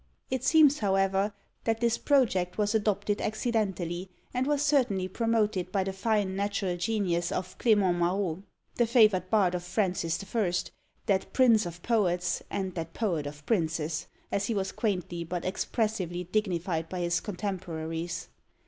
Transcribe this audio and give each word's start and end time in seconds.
It 0.31 0.43
seems, 0.43 0.79
however, 0.79 1.31
that 1.65 1.79
this 1.79 1.99
project 1.99 2.57
was 2.57 2.73
adopted 2.73 3.21
accidentally, 3.21 4.09
and 4.33 4.47
was 4.47 4.63
certainly 4.63 5.07
promoted 5.07 5.71
by 5.71 5.83
the 5.83 5.93
fine 5.93 6.35
natural 6.35 6.75
genius 6.75 7.31
of 7.31 7.55
Clement 7.59 7.99
Marot, 7.99 8.41
the 8.77 8.87
favoured 8.87 9.29
bard 9.29 9.53
of 9.53 9.61
Francis 9.63 10.17
the 10.17 10.25
First, 10.25 10.71
that 11.05 11.31
"prince 11.33 11.67
of 11.67 11.83
poets 11.83 12.41
and 12.49 12.73
that 12.73 12.95
poet 12.95 13.27
of 13.27 13.45
princes," 13.45 14.07
as 14.31 14.47
he 14.47 14.55
was 14.55 14.71
quaintly 14.71 15.23
but 15.23 15.45
expressively 15.45 16.23
dignified 16.23 16.89
by 16.89 17.01
his 17.01 17.19
contemporaries. 17.19 18.29